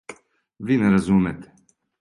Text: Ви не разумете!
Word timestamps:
Ви 0.59 0.77
не 0.77 0.91
разумете! 0.91 1.53